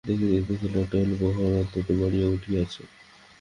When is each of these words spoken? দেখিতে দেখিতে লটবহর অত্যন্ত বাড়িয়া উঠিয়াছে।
দেখিতে 0.07 0.37
দেখিতে 0.39 0.67
লটবহর 0.75 1.53
অত্যন্ত 1.61 1.89
বাড়িয়া 1.99 2.27
উঠিয়াছে। 2.27 2.81